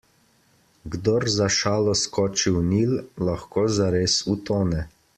Kdor 0.95 1.25
za 1.33 1.49
šalo 1.57 1.95
skoči 2.05 2.55
v 2.57 2.65
Nil, 2.73 2.99
lahko 3.31 3.67
zares 3.81 4.21
utone. 4.39 4.87